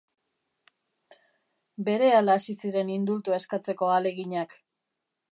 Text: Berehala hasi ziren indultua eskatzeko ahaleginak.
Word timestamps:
Berehala 1.89 2.37
hasi 2.41 2.55
ziren 2.63 2.89
indultua 2.93 3.37
eskatzeko 3.43 3.91
ahaleginak. 3.91 4.57